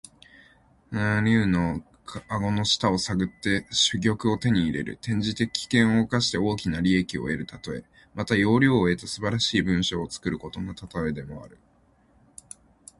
[0.91, 1.83] 驪竜の
[2.27, 4.93] 顎の下を探って珠玉を手に入れる。
[4.93, 7.83] 転じて、危険を冒して大きな利益を得るたとえ。
[8.15, 11.59] また、要領を得た素晴らしい文章を作ることのたとえとしても用いる。